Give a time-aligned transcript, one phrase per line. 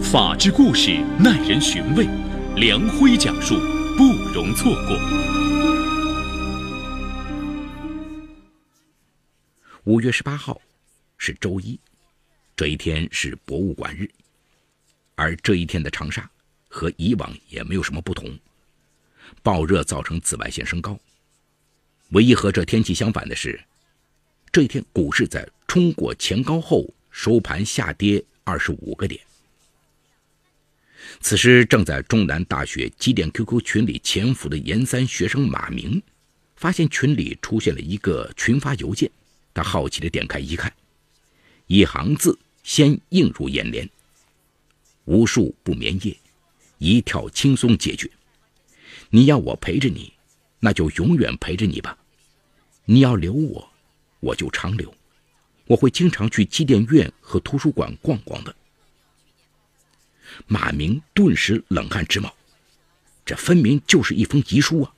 [0.00, 2.06] 法治故事耐人寻味，
[2.56, 3.56] 梁辉讲述
[3.96, 4.98] 不容错过。
[9.84, 10.60] 五月十八号
[11.16, 11.78] 是周一，
[12.56, 14.08] 这一天是博物馆日，
[15.14, 16.30] 而这一天的长沙
[16.68, 18.38] 和以往也没有什么不同，
[19.42, 20.98] 暴热造成紫外线升高。
[22.10, 23.60] 唯一和这天气相反的是，
[24.50, 29.20] 这一天股市在冲过前高后收盘下跌二十五个点。
[31.20, 36.02] 此时正在中南大学机电 QQ 群里潜伏的研三学生马明，
[36.56, 39.10] 发现群里出现了一个群发邮件，
[39.52, 40.72] 他好奇的点开一看，
[41.66, 43.86] 一行字先映入眼帘
[45.04, 46.16] ：“无数不眠夜，
[46.78, 48.10] 一跳轻松解决。
[49.10, 50.10] 你要我陪着你，
[50.58, 51.98] 那就永远陪着你吧。
[52.86, 53.68] 你要留我，
[54.20, 54.94] 我就长留。
[55.68, 58.54] 我会经常去机电院和图书馆逛逛的。”
[60.46, 62.34] 马明顿时冷汗直冒，
[63.24, 64.92] 这分明就是一封遗书啊！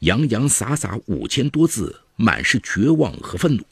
[0.00, 3.64] 洋洋洒洒五千多字，满是绝望和愤怒。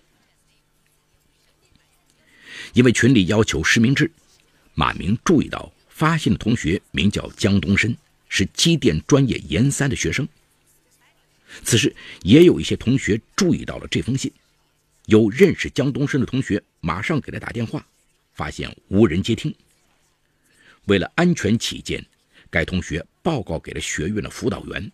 [2.74, 4.10] 因为群里要求实名制，
[4.74, 7.96] 马明注意到发信的同学名叫江东深，
[8.28, 10.28] 是机电专业研三的学生。
[11.64, 14.30] 此时，也有一些同学注意到了这封信，
[15.08, 17.84] 有认识江东深的同学马上给他打电话，
[18.34, 19.54] 发现无人接听。
[20.84, 22.04] 为了安全起见，
[22.50, 24.92] 该同学报告给了学院的辅导员。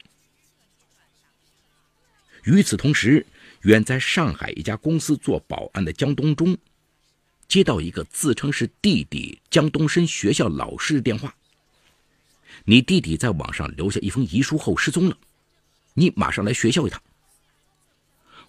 [2.44, 3.26] 与此同时，
[3.62, 6.56] 远在上海一家公司做保安的江东中，
[7.48, 11.34] 接到一个自称是弟弟江东升学校老师的电话
[12.64, 15.18] ：“你弟弟在网上留下一封遗书后失踪了，
[15.94, 17.02] 你马上来学校一趟。”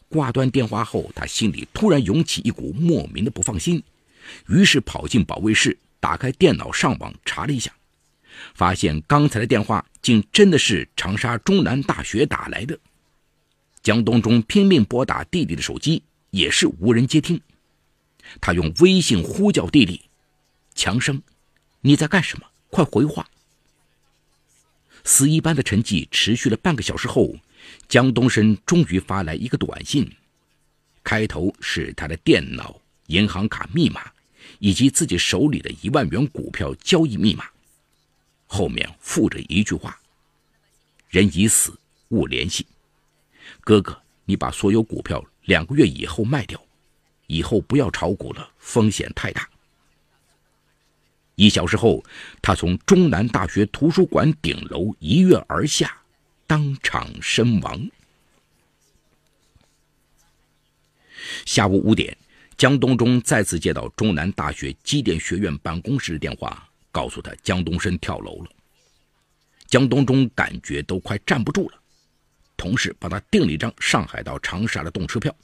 [0.09, 3.84] 挂断电话后，他心里突然涌起一股莫名的不放心，
[4.47, 5.78] 于是跑进保卫室。
[5.97, 7.73] 打开电脑上网查了一下，
[8.53, 12.78] 发现刚才的电话竟真的是长沙中南大学打来的。
[13.81, 17.41] 江东中拼命拨打弟弟的手机，也是无人接听。
[18.40, 20.02] 他用微信呼叫弟弟
[20.75, 21.24] ：“强生，
[21.81, 22.46] 你在干什么？
[22.69, 23.28] 快回话！”
[25.03, 27.35] 死一般的沉寂持续了半个小时后，
[27.88, 30.09] 江东升终于发来一个短信，
[31.03, 34.02] 开头是他的电脑、银行卡密码。
[34.59, 37.46] 以及自己手里的一万元股票交易密码，
[38.46, 40.00] 后面附着一句话
[41.09, 41.78] ：“人已死，
[42.09, 42.66] 勿联系。”
[43.62, 46.64] 哥哥，你把所有股票两个月以后卖掉，
[47.26, 49.50] 以后不要炒股了，风险太大。
[51.34, 52.03] 一小时后，
[52.42, 55.97] 他从中南大学图书馆顶楼一跃而下，
[56.47, 57.89] 当场身亡。
[61.45, 62.17] 下午五点。
[62.57, 68.50] 江东中再次接到中南大学机电学院办公室的电话，告诉他江东升跳楼了。
[69.67, 71.78] 江东中感觉都快站不住了，
[72.55, 75.35] 同事帮他订了一张上海到长沙的动车票。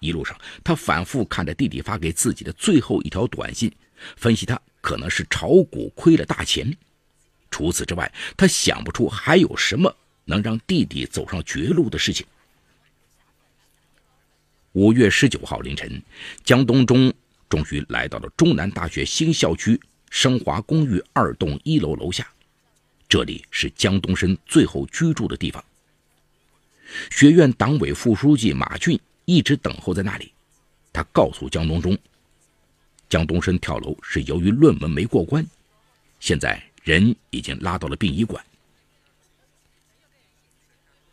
[0.00, 3.72] 一路上，他反复看着弟弟发给自己的最后一条短信，
[4.16, 6.76] 分析他可能是炒股亏了大钱。
[7.50, 9.94] 除此之外，他想不出还有什么
[10.24, 12.26] 能让弟弟走上绝路的事情。
[14.72, 16.02] 五月十九号凌晨，
[16.44, 17.12] 江东中
[17.48, 22.30] 终于来到了中南大学新校区升华公寓二栋一楼楼下，
[23.08, 25.64] 这里是江东升最后居住的地方。
[27.10, 30.32] 学院党委副书记马俊一直等候在那里，
[30.92, 31.98] 他告诉江东中，
[33.08, 35.44] 江东升跳楼是由于论文没过关，
[36.20, 38.42] 现在人已经拉到了殡仪馆。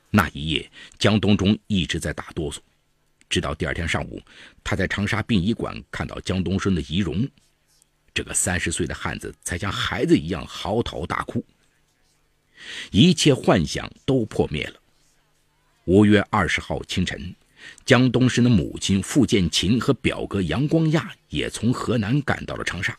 [0.09, 2.59] 那一夜，江东中一直在打哆嗦。
[3.28, 4.22] 直到第二天上午，
[4.64, 7.28] 他在长沙殡仪馆看到江东升的遗容，
[8.14, 11.44] 这个三十岁的汉子才像孩子一样嚎啕大哭。
[12.91, 14.80] 一切幻想都破灭了。
[15.84, 17.35] 五月二十号清晨，
[17.84, 22.97] 江东升的母亲傅建琴和表哥杨光亚也从河南赶到了长沙。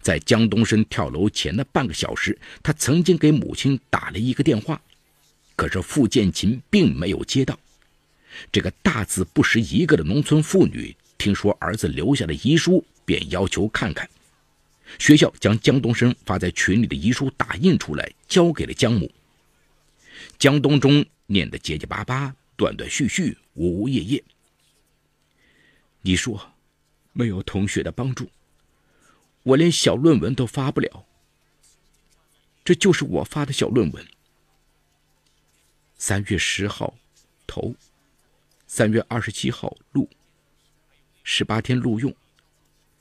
[0.00, 4.80] 在江东升跳楼前的半个小时，他曾经给母亲打了一个电话，
[5.54, 7.58] 可是傅建琴并没有接到。
[8.52, 14.08] 这个大字不识一个的农村妇女听说儿子留下的遗书，便要求看看。
[14.98, 19.10] 学校将江东升发在群里的遗书打印出来，交给了江母。
[20.38, 24.22] 江东中念得结结巴巴、断断续续、呜呜咽咽。
[26.02, 26.52] 你说，
[27.12, 28.30] 没有同学的帮助，
[29.46, 31.06] 我连小论文都发不了。
[32.64, 34.04] 这就是我发的小论文。
[35.96, 36.94] 三月十号，
[37.46, 37.72] 头。
[38.66, 40.10] 三月二十七号录，
[41.22, 42.12] 十八天录用，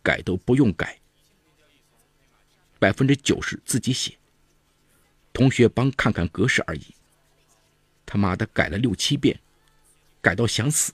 [0.03, 0.99] 改都不用改，
[2.77, 4.15] 百分之九十自己写，
[5.33, 6.93] 同学帮看看格式而已。
[8.05, 9.39] 他妈的，改了六七遍，
[10.21, 10.93] 改到想死。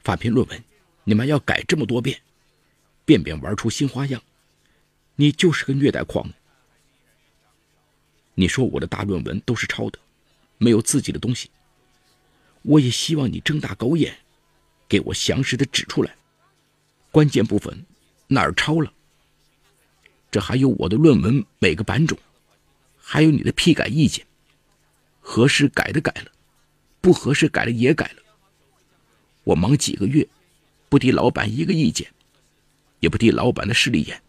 [0.00, 0.64] 发篇论文，
[1.04, 2.20] 你们要改这么多遍，
[3.04, 4.22] 便便玩出新花样，
[5.16, 6.28] 你就是个虐待狂。
[8.34, 9.98] 你说我的大论文都是抄的，
[10.58, 11.50] 没有自己的东西。
[12.62, 14.16] 我也希望你睁大狗眼，
[14.88, 16.16] 给我详实的指出来，
[17.10, 17.84] 关键部分
[18.26, 18.92] 哪儿抄了。
[20.30, 22.18] 这还有我的论文每个版种，
[22.96, 24.26] 还有你的批改意见，
[25.20, 26.32] 合适改的改了，
[27.02, 28.22] 不合适改了也改了。
[29.44, 30.26] 我忙几个月，
[30.88, 32.13] 不提老板一个意见，
[33.04, 34.20] 也不提老板的势利眼。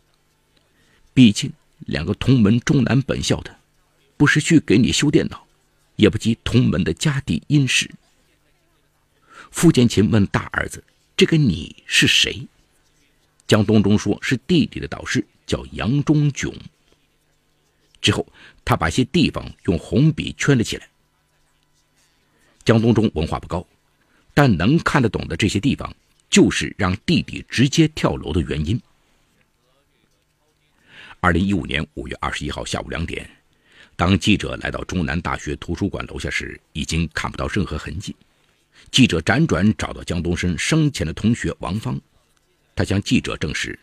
[1.13, 3.55] 毕竟两个同门中南本校的。
[4.17, 5.45] 不是去给你修电脑，
[5.97, 7.91] 也不及同门的家底殷实。
[9.51, 10.81] 傅建琴问大儿子
[11.17, 12.47] ：“这个你是谁？”
[13.45, 16.53] 江东中说是弟弟的导师，叫杨忠炯。
[18.01, 18.25] 之后，
[18.63, 20.87] 他把一些地方用红笔圈了起来。
[22.63, 23.67] 江东中文化不高，
[24.33, 25.93] 但能看得懂的这些地方，
[26.35, 28.77] 就是让弟弟直接跳楼的原因。
[31.21, 33.25] 二零一五年五月二十一号下午两点。
[33.95, 38.13] 当记者来到中南大学图书馆楼下时，已经看不到任何痕迹。
[38.91, 41.97] 记者辗转找到江东升生前的同学王芳，
[42.75, 43.79] 他向记者证实，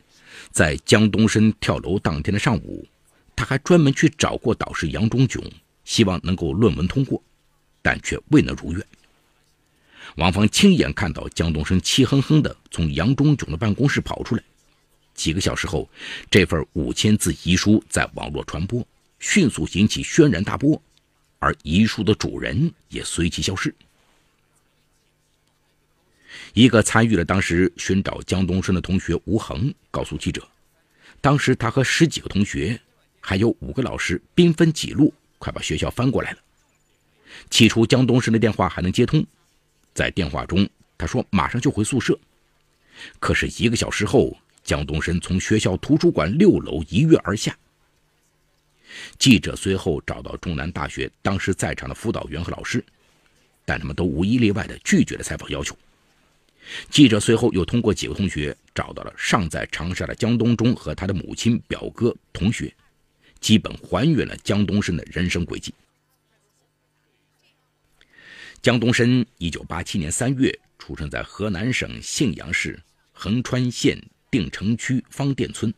[0.50, 2.87] 在江东升跳楼当天的上午，
[3.34, 5.43] 他还专门去找过导师杨忠炯，
[5.87, 7.25] 希望能够论文通过，
[7.81, 8.87] 但却未能如愿。
[10.17, 14.43] 王芳亲眼看到江东升气哼哼地从杨忠炯的办公室跑出来。
[15.14, 15.88] 几个小时后，
[16.31, 18.87] 这份五千字遗书在网络传播。
[19.19, 20.82] 迅速引起轩然大波，
[21.38, 23.73] 而遗书的主人也随即消失。
[26.55, 30.44] 一个参与了当时寻找江东升的同学吴恒告诉记者，
[31.20, 32.81] 当时他和十几个同学，
[33.20, 36.38] 还有五个老师兵分几路，快把学校翻过来了。
[37.49, 39.25] 起初江东升的电话还能接通，
[39.94, 42.19] 在电话中他说马上就回宿舍，
[43.19, 47.56] 可是一个小时后，江东升从学校图书馆六楼一跃而下。
[49.19, 52.85] 记者随后找到中南大学当时在场的辅导员和老师，
[53.65, 55.77] 但他们都无一例外地拒绝了采访要求。
[56.91, 62.73] 记者随后又通过几个同学找到了尚在长沙的江东中和他的母亲、表哥、同学，
[63.41, 65.75] 基本还原了江东升的人生轨迹。
[68.62, 72.81] 江东升1987年3月出生在河南省信阳市
[73.12, 74.00] 横川县
[74.31, 75.75] 定城区方店村，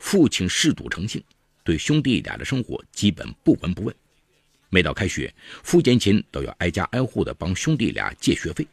[0.00, 1.22] 父亲嗜赌成性。
[1.62, 3.94] 对兄弟俩的生活基本不闻不问。
[4.70, 5.32] 每到开学，
[5.62, 8.66] 付建琴都要挨家挨户的帮兄弟俩借学费。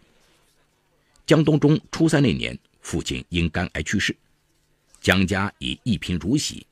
[1.28, 4.16] 江东中初三那年，父亲因肝癌去世，
[5.00, 6.66] 江家已一贫如洗。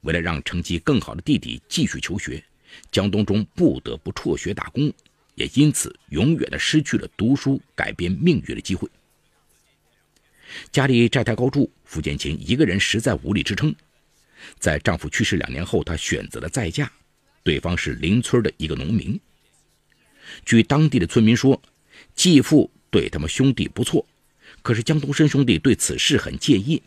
[0.00, 2.44] 为了让成绩更好的弟弟继续求学，
[2.90, 4.92] 江东中不得不辍学打工，
[5.34, 8.88] 也因此永远的失去了读书改变命运的机会。
[10.70, 13.74] 家里债台高筑，傅建琴一个人实在无力支撑。
[14.58, 16.90] 在丈夫去世两年后，她选择了再嫁，
[17.42, 19.18] 对方是邻村的一个农民。
[20.44, 21.60] 据当地的村民说，
[22.14, 24.06] 继父对他们兄弟不错，
[24.62, 26.82] 可是江东升兄弟对此事很介意。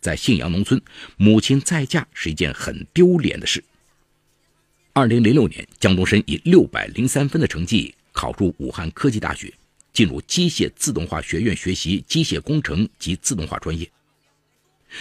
[0.00, 0.80] 在信阳农村，
[1.16, 3.64] 母亲再嫁是一件很丢脸的事。
[4.92, 9.52] 二零零六年，江东升以六百零三分的成绩考入武汉科技大学，
[9.92, 13.88] 进入机械自动化学院学习机械工程及自动化专业。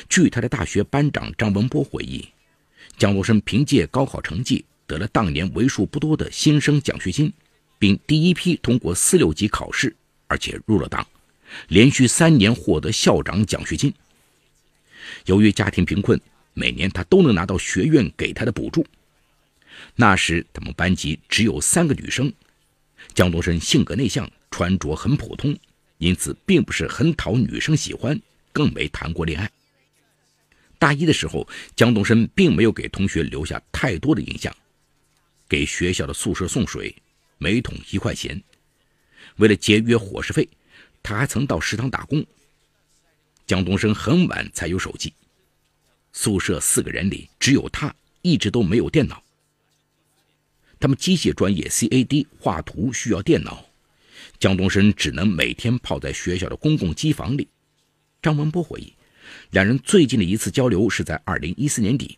[0.08, 2.28] 据他的大学班长张文波回忆，
[2.98, 7.34] 江东升凭借高考成绩得了当年为数不多的新生奖学金，
[7.80, 9.96] 并第一批通过四六级考试，
[10.28, 11.08] 而且入了党，
[11.70, 13.92] 连续三年获得校长奖学金。
[15.26, 16.20] 由于家庭贫困，
[16.54, 18.86] 每年他都能拿到学院给他的补助。
[19.96, 22.32] 那时他们班级只有三个女生，
[23.14, 25.58] 江东升性格内向，穿着很普通，
[25.98, 28.20] 因此并不是很讨女生喜欢，
[28.52, 29.50] 更没谈过恋爱。
[30.80, 34.56] 大一的时候，江东升并没有给同学留下太多的印象，
[35.50, 36.96] 给学校的宿舍送水，
[37.38, 38.42] 每桶一块钱。
[39.38, 40.48] 为了节约伙食费，
[41.02, 42.26] 他还曾到食堂打工。
[43.48, 45.14] 江东升很晚才有手机，
[46.12, 49.24] 宿舍四个人里只有他一直都没有电脑。
[50.80, 53.66] 他们机械专业 CAD 画图需要电脑，
[54.40, 57.48] 江东升只能每天泡在学校的公共机房里。
[58.22, 58.94] 张文波回忆。
[59.52, 62.18] 两人最近的一次交流是在二零一四年底，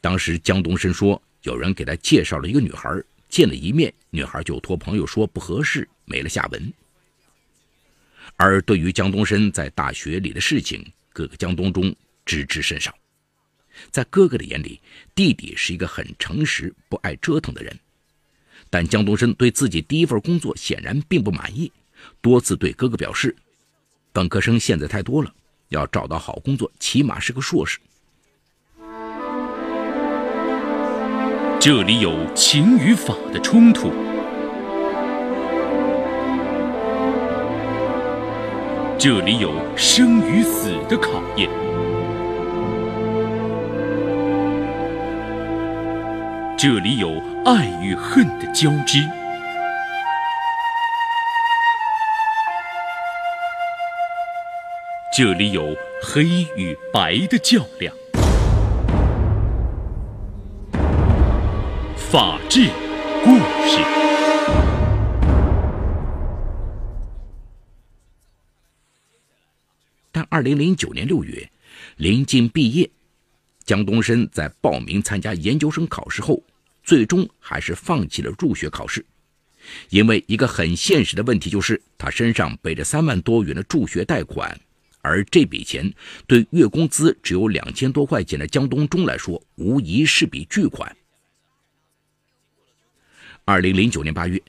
[0.00, 2.90] 当时江东升说有人给他介绍了一个女孩，
[3.28, 6.72] 见了一面，女孩就托朋友说不合适，没了下文。
[8.36, 12.92] 而对于江东升在大学里的事情，哥哥江东中知之甚少。
[13.90, 14.80] 在哥哥的眼里，
[15.14, 17.78] 弟弟是一个很诚实、不爱折腾的人。
[18.70, 21.70] 但江东升对自己第一份工作显然并不满意，
[22.20, 23.34] 多次对哥哥表示
[24.12, 25.32] ：“本科生现在太多了，
[25.68, 27.78] 要找到好工作，起码是个硕士。”
[31.60, 33.90] 这里有情与法的冲突，
[38.98, 41.48] 这里有生与死的考验，
[46.66, 48.98] 这里有爱与恨的交织，
[55.14, 56.24] 这里有黑
[56.56, 57.94] 与白的较量。
[61.98, 62.70] 法治
[63.22, 63.36] 故
[63.68, 63.78] 事。
[70.10, 71.46] 但二零零九年六月，
[71.96, 72.90] 临近毕业，
[73.66, 76.42] 江东升在报名参加研究生考试后，
[76.84, 79.04] 最终还是放弃了入学考试，
[79.88, 84.60] 因为一个很现实的问题就是，他身上背着三万多元的助学贷款，
[85.00, 85.90] 而这笔钱
[86.26, 90.94] 对月工资只有两千多块钱的江东中来说，无疑是笔巨款。
[93.46, 94.40] 二零零九年八月，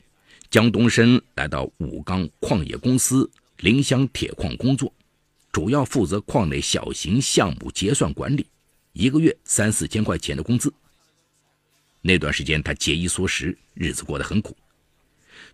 [0.49, 4.93] 江东升来到武钢矿业公司临湘铁矿工作，
[5.53, 8.45] 主要负责矿内小型项目结算管理，
[8.91, 10.73] 一个月三四千块钱的工资。
[12.07, 14.55] 那段时间，他节衣缩食，日子过得很苦。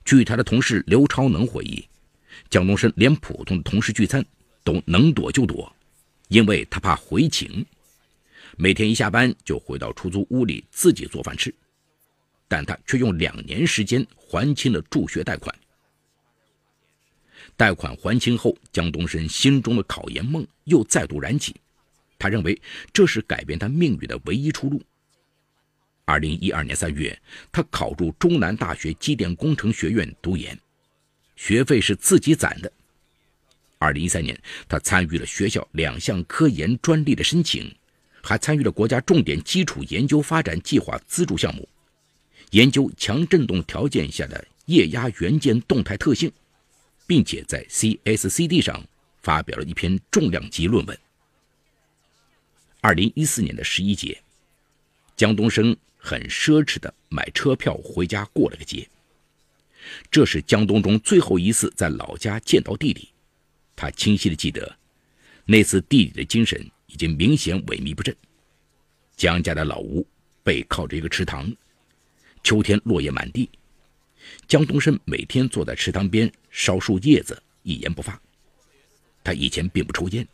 [0.03, 1.87] 据他的同事刘超能回忆，
[2.49, 4.21] 江东升连普通的同事聚餐
[4.61, 5.73] 都能躲就躲，
[6.27, 7.65] 因为他怕回请。
[8.57, 11.55] 每天一下班就回到出租屋里自己做饭吃。
[12.49, 15.57] 但他却用两年时间还清了助学贷款。
[17.55, 21.55] 贷款还清后，江东升心中的考研梦又再度燃起。
[22.19, 24.81] 他认为这是改变他命运的唯一出路。
[26.05, 27.17] 二零一二年三月，
[27.51, 30.57] 他考入中南大学机电工程学院读研，
[31.35, 32.71] 学费是自己攒的。
[33.77, 37.73] 二零一三年，他参与了学校两项科研专利的申请，
[38.21, 41.67] 还参与了国家重点基础研究发展计划资助项目。
[42.51, 46.31] 研究强振动条件下的液压元件动态特性，
[47.07, 48.83] 并且在 CSCD 上
[49.21, 50.97] 发表了一篇重量级论文。
[52.81, 54.21] 二零一四年的十一节，
[55.15, 58.89] 江东升很奢侈的买车票回家过了个节。
[60.09, 63.09] 这是江东中最后一次在老家见到弟弟，
[63.75, 64.75] 他清晰的记得，
[65.45, 68.15] 那次弟弟的精神已经明显萎靡不振。
[69.15, 70.05] 江家的老屋
[70.43, 71.51] 背靠着一个池塘。
[72.43, 73.47] 秋天落叶满地，
[74.47, 78.19] 江东升每天坐在池塘边烧树叶子，一言不发。
[79.23, 80.27] 他以前并不抽烟，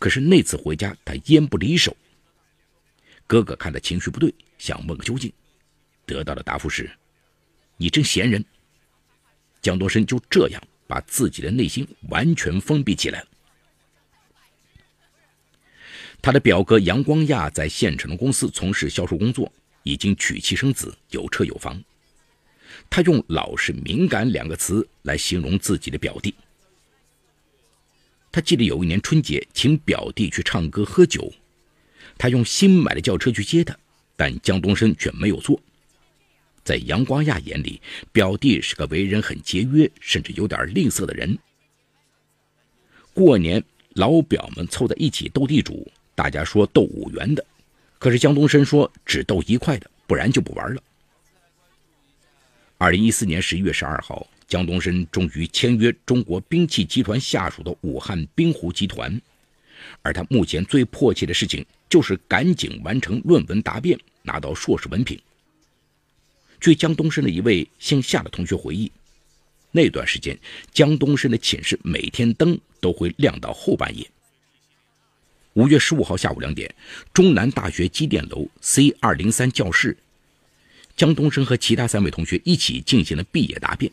[0.00, 1.96] 可是那次回家，他烟不离手。
[3.26, 5.32] 哥哥看他情绪不对，想问个究竟，
[6.06, 6.90] 得到的答复是
[7.76, 8.44] ：“你真闲人。”
[9.62, 13.24] 江东升就这样把自己的内心完全封闭起来。
[16.20, 19.52] 他的表哥杨光亚在县城的公司从事销售工作。
[19.86, 21.78] 已经娶妻生子，有车有房。
[22.88, 26.34] 他用“老实敏感”两个词来形容自己的表弟。
[28.32, 31.30] 他记得有一年春节，请表弟去唱歌喝酒，
[32.16, 33.76] 他用新买的轿车去接他，
[34.16, 35.60] 但江东升却没有坐。
[36.62, 37.80] 在杨光亚眼里，
[38.10, 41.38] 表弟是个为人很节约，甚至有点吝啬的人。
[43.12, 47.44] 过年，老表们凑在一起斗地主，大家说斗五元的。
[47.98, 50.82] 可是江东升说只斗一块的，不然就不玩了。
[52.78, 59.20] 二零一四年十一月十二号，江东升终于签约中国兵器集团下属的武汉滨湖集团，
[60.02, 65.20] 而他目前最迫切的事情就是赶紧完成论文答辩，拿到硕士文凭。
[66.60, 68.90] 据江东升的一位姓夏的同学回忆，
[69.70, 70.38] 那段时间
[70.72, 74.08] 江东升的寝室每天灯都会亮到后半夜。
[75.54, 76.74] 五月十五号下午两点，
[77.12, 79.96] 中南大学机电楼 C 二零三教室，
[80.96, 83.92] 江东升和其他三位同学一起进行了毕业答辩。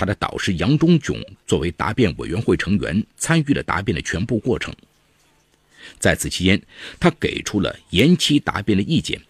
[0.00, 4.74] 他的导师杨忠炯作为答辩委员会成员，参与了答辩的全部过程。
[5.98, 6.58] 在此期间，
[6.98, 9.20] 他给出了延期答辩的意见。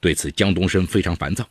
[0.00, 1.46] 对此，江东升非常烦躁，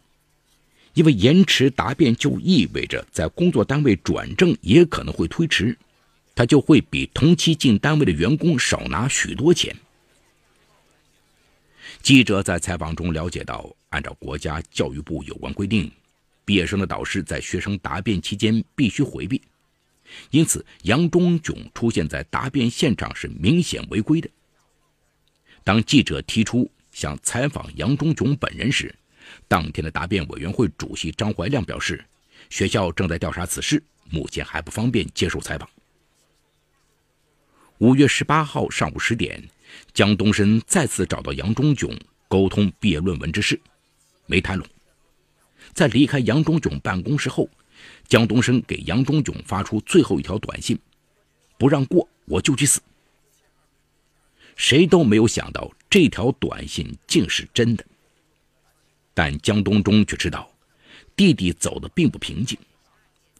[0.95, 5.77] 因为延迟答辩就意味着在工作单位转正也可能会推迟。
[6.33, 9.75] 他就会比同期进单位的员工少拿许多钱。
[12.01, 15.91] 记者在采访中了解到，按照国家教育部有关规定，
[16.49, 19.39] 毕业生的导师在学生答辩期间必须回避，
[20.31, 24.27] 因此杨忠炯出现在答辩现场是明显违规的。
[25.63, 28.91] 当记者提出想采访杨忠炯本人时，
[29.47, 32.03] 当天的答辩委员会主席张怀亮表示，
[32.49, 35.69] 学校正在调查此事，目前还不方便接受采访。
[37.77, 39.39] 五月十八号上午十点，
[39.93, 41.95] 江东升再次找到杨忠炯
[42.27, 43.61] 沟通毕业论文之事，
[44.25, 44.65] 没谈拢。
[45.79, 47.48] 在离开杨忠炯办公室后，
[48.05, 50.77] 江东升给杨忠炯发出最后一条短信
[51.57, 52.81] ：“不让过，我就去死。”
[54.57, 57.86] 谁都没有想到这条短信竟是真的。
[59.13, 60.51] 但江东中却知道，
[61.15, 62.59] 弟弟走的并不平静。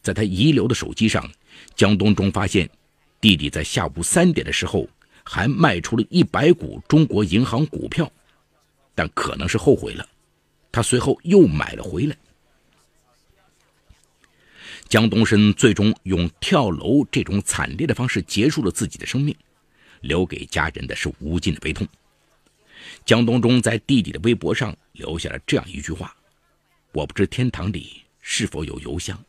[0.02, 1.30] 在他遗留的手机上，
[1.76, 2.70] 江东中发现，
[3.20, 4.88] 弟弟在下午三点的时候
[5.26, 8.10] 还卖出了一百股中国银行股票，
[8.96, 10.08] 但可能是后悔了，
[10.72, 12.16] 他随后又买了回来。
[14.90, 19.36] 江东升最终用跳楼这种惨烈的方式结束了自己的生命，
[20.02, 21.88] 留给家人的是无尽的悲痛。
[23.06, 26.16] 江东中在弟弟的微博上留下了这样一句话
[26.92, 29.24] ：“我不知天堂里是否有邮箱，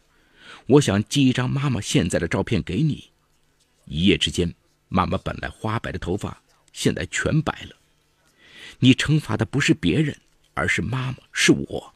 [0.67, 3.11] 我想寄一张妈妈现在的照片给你。
[3.85, 4.55] 一夜之间，
[4.89, 7.77] 妈妈本来花白的头发现在全白了。
[8.79, 10.17] 你惩罚的不是别人，
[10.55, 11.95] 而是妈妈，是我，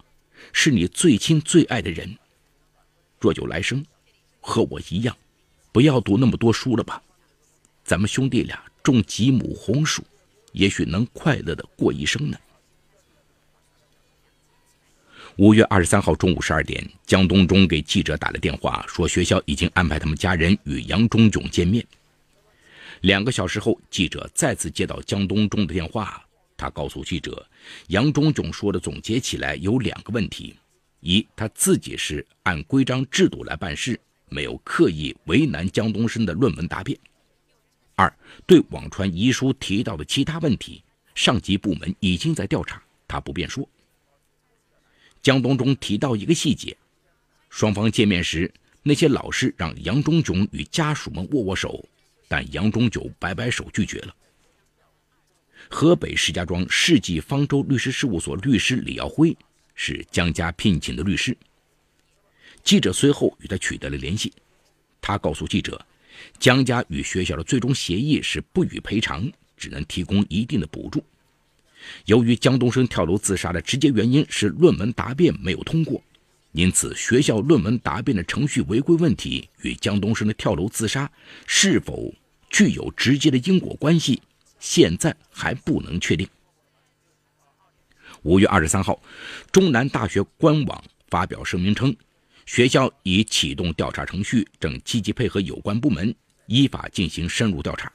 [0.52, 2.18] 是你最亲最爱的人。
[3.25, 3.85] 若有来生，
[4.40, 5.16] 和我一样，
[5.73, 7.02] 不要读那么多书了吧。
[7.83, 10.04] 咱们兄弟俩种几亩红薯。”
[10.54, 12.38] 也许能快乐的过一生呢。
[15.37, 21.85] 五月二十三号中午十二点，江东中给记者打了电话，说学校已经安排他们家人与杨忠炯见面。
[23.00, 26.25] 两个小时后，记者再次接到江东中的电话，
[26.57, 27.45] 他告诉记者，
[27.88, 30.54] 杨忠炯说的总结起来有两个问题：
[31.04, 36.99] 一，他自己是按规章制度来办事，没有刻意为难江东升的论文答辩。
[37.94, 38.11] 二
[38.46, 40.82] 对网传遗书提到的其他问题，
[41.14, 43.69] 上级部门已经在调查，他不便说。
[45.21, 46.75] 江东中提到一个细节：
[47.50, 48.50] 双方见面时，
[48.82, 51.86] 那些老师让杨忠炯与家属们握握手，
[52.28, 54.17] 但杨忠炯摆摆手拒绝了。
[55.69, 59.36] 河北石家庄世纪方舟律师事务所律师李耀辉
[59.75, 61.37] 是江家聘请的律师。
[62.63, 64.32] 记者随后与他取得了联系，
[65.00, 65.84] 他告诉记者。
[66.39, 71.04] 江家与学校的最终协议是不予赔偿，只能提供一定的补助。
[72.06, 76.00] 由于江东升跳楼自杀的直接原因是论文答辩没有通过，
[76.52, 81.10] 因此学校论文答辩的程序违规问题与江东升的跳楼自杀
[81.47, 82.15] 是否
[82.49, 84.23] 具有直接的因果关系，
[84.60, 86.26] 现在还不能确定。
[88.25, 88.99] 五月二十三号，
[89.52, 91.95] 中南大学官网发表声明称。
[92.47, 96.15] 学校已启动调查程序，正积极配合有关部门
[96.47, 97.93] 依法进行深入调查。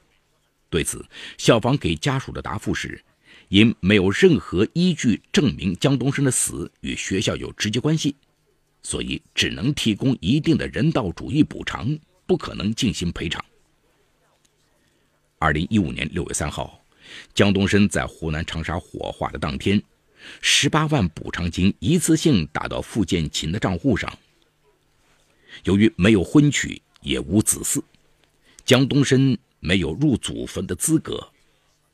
[0.70, 1.04] 对此，
[1.38, 3.04] 校方给家属的答复是：
[3.48, 8.16] 因没有任何依据证明江东升的死与学校有直接关系，
[8.84, 13.44] 所以只能提供一定的人道主义补偿，不可能进行赔偿。
[15.40, 16.80] 二零一五年六月三号，
[17.34, 19.82] 江东升在湖南长沙火化的当天，
[20.42, 24.12] 十八万补偿金一次性打到傅建琴的账户上。
[25.64, 27.82] 由于没有婚娶，也无子嗣，
[28.64, 31.28] 江东升没有入祖坟的资格，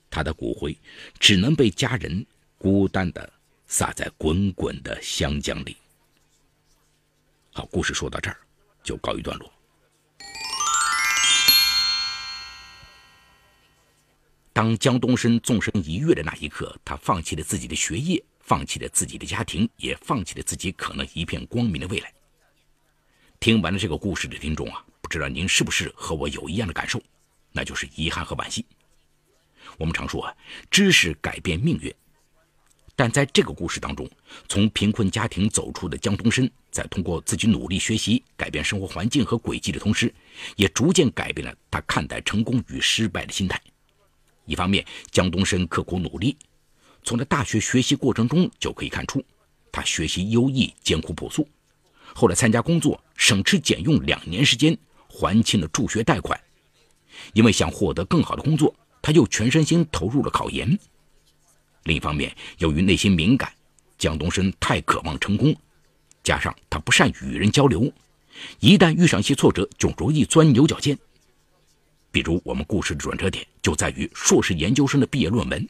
[0.10, 0.78] 他的骨灰
[1.20, 2.26] 只能被家人
[2.58, 3.32] 孤单的
[3.68, 5.78] 撒在滚滚的湘江里。
[7.54, 8.38] 好，故事说到这儿
[8.84, 9.52] 就告一段落。
[14.56, 22.10] 当江东升纵身一跃的那一刻，他放弃了自己的学业，放弃了自己的家庭，也放弃了自己可能一片光明的未来。
[23.38, 27.02] 听完了这个故事的听众啊，不知道您是不是和我有一样的感受，
[27.52, 28.66] 那就是遗憾和惋惜。
[29.78, 30.34] 我们常说啊，
[30.72, 31.94] 知识改变命运，
[32.96, 34.10] 但在这个故事当中，
[34.48, 40.16] 从贫困家庭走出的江东升，在通过自己努力学习、改变生活环境和轨迹的同时，
[40.56, 43.62] 也逐渐改变了他看待成功与失败的心态。
[44.46, 46.38] 一方面，江东升刻苦努力，
[47.04, 49.24] 从他大学学习过程中就可以看出，
[49.72, 51.48] 他学习优异、艰苦朴素。
[52.14, 54.78] 后来参加工作，省吃俭用两年时间
[55.08, 56.40] 还清了助学贷款。
[57.34, 60.78] 因为想获得更好的工作，他又全身心投入了考研。
[61.84, 63.52] 另一方面，由于内心敏感，
[63.98, 65.56] 江东升太渴望成功，
[66.24, 67.92] 加上他不善与人交流，
[68.60, 70.98] 一旦遇上一些挫折，就容易钻牛角尖。
[72.16, 75.68] 比如，我们故事的转折点就在于硕士研究生的毕业论文。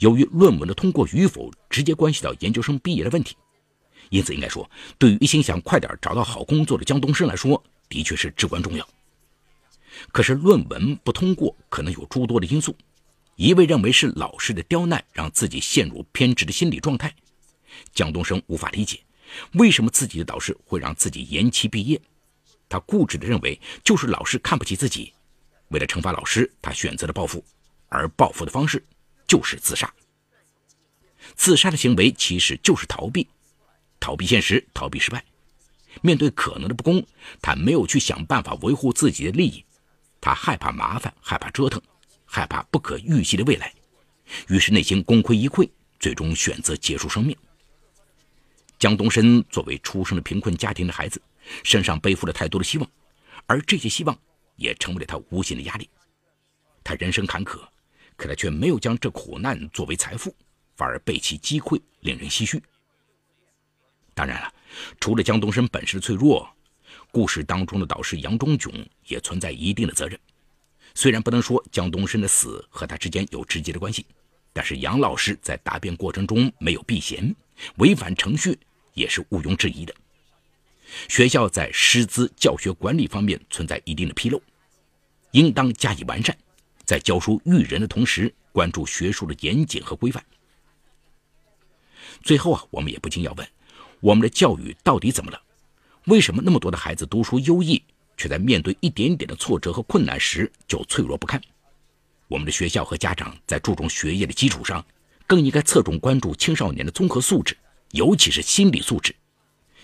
[0.00, 3.36] 由于论文的通过与否直接关系到研究生毕业的问题。
[4.10, 8.84] 因此，应该说，对于一心想快点找到好工作的江东升来说，的确是至关重要。
[10.10, 12.74] 可是，论文不通过可能有诸多的因素，
[13.36, 17.14] 一味认为是老师的刁难让自己陷入偏执的心理状态。
[17.94, 18.98] 江东升无法理解，
[19.52, 22.00] 为什么自己的导师会让自己延期毕业。
[22.68, 25.12] 他固执地认为，就是老师看不起自己。
[25.68, 27.44] 为了惩罚老师，他选择了报复，
[27.88, 28.82] 而报复的方式
[29.26, 29.92] 就是自杀。
[31.34, 33.28] 自杀的行为其实就是逃避，
[34.00, 35.24] 逃避现实，逃避失败。
[36.00, 37.04] 面对可能的不公，
[37.42, 39.64] 他没有去想办法维护自己的利益，
[40.20, 41.80] 他害怕麻烦，害怕折腾，
[42.24, 43.72] 害怕不可预期的未来，
[44.48, 47.36] 于是内心功亏一篑，最终选择结束生命。
[48.78, 51.20] 江东深作为出生的贫困家庭的孩子，
[51.64, 52.88] 身上背负了太多的希望，
[53.46, 54.16] 而这些希望
[54.58, 55.88] 也成为了他无形的压力。
[56.84, 57.58] 他人生坎坷，
[58.14, 60.36] 可他却没有将这苦难作为财富，
[60.76, 62.62] 反而被其击溃，令人唏嘘。
[64.12, 64.52] 当然了，
[65.00, 66.46] 除了江东升本身的脆弱，
[67.10, 68.70] 故事当中的导师杨忠炯
[69.06, 70.20] 也存在一定的责任。
[70.94, 74.04] 虽然不能说江东升的死和他之间有直接的关系，
[74.52, 77.34] 但是杨老师在答辩过程中没有避嫌，
[77.76, 78.58] 违反程序。
[78.94, 79.94] 也是毋庸置疑的。
[81.08, 84.42] 学校在师资教学管理方面存在一定的纰漏，
[85.32, 86.36] 应当加以完善。
[86.84, 90.24] 在教书育人的同时，关注学术的严谨和规范。
[92.22, 93.46] 最后啊，我们也不禁要问：
[94.00, 95.40] 我们的教育到底怎么了？
[96.06, 97.82] 为什么那么多的孩子读书优异，
[98.16, 101.40] 却在面对一点点的挫折和困难时就脆弱不堪？
[102.26, 104.84] 我们的学校和家长在注重学业的基础上，
[105.26, 107.56] 更应该侧重关注青少年的综合素质。
[107.92, 109.14] 尤其是心理素质，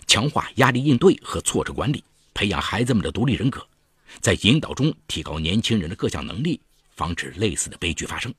[0.07, 2.05] 强化压力应对和挫折管理，
[2.35, 3.67] 培养孩子们的独立人格，
[4.20, 8.35] 在引导中提高年轻人的各项能力，防止类似的悲剧发生。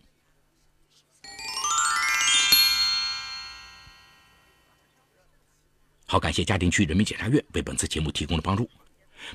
[6.07, 8.69] 好，感谢嘉定区人民检察院为本次节目提供的帮助。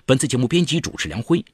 [0.06, 1.44] 本次节目编辑主持梁辉，